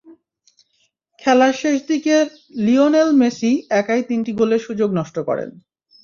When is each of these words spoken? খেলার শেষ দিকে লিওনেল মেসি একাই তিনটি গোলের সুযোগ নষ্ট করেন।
খেলার 1.21 1.53
শেষ 1.53 1.77
দিকে 1.87 2.15
লিওনেল 2.59 3.09
মেসি 3.13 3.51
একাই 3.71 4.01
তিনটি 4.09 4.31
গোলের 4.39 4.61
সুযোগ 4.67 4.89
নষ্ট 4.99 5.15
করেন। 5.19 5.49